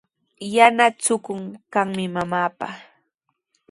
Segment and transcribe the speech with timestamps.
[0.55, 2.67] Yana chukuyuq kaqmi mamaaqa.